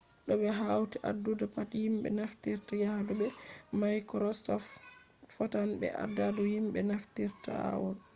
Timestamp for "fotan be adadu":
5.35-6.41